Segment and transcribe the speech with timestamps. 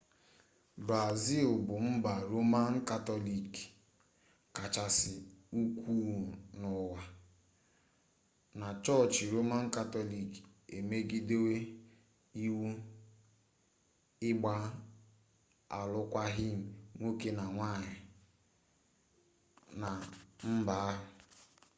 [0.87, 3.53] brazil bụ mba roman katọlik
[4.55, 5.13] kachasị
[5.61, 6.15] ukwuu
[6.59, 7.01] n'ụwa
[8.59, 10.31] na chọọchị roman katọlik
[10.75, 11.51] emegidewo
[12.45, 12.65] iwu
[14.29, 14.55] ịgba
[15.77, 16.59] alụkwaghịm
[16.99, 17.93] nwoke na nwanyị
[19.81, 19.89] na
[20.59, 21.07] mba ahụ.